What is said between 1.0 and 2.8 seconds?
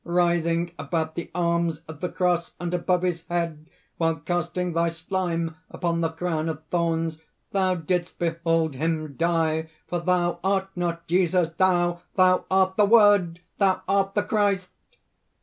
the arms of the cross, and